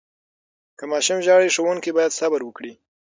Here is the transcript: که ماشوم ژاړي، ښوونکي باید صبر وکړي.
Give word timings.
که 0.77 0.83
ماشوم 0.91 1.19
ژاړي، 1.25 1.49
ښوونکي 1.55 1.91
باید 1.97 2.17
صبر 2.19 2.39
وکړي. 2.43 2.73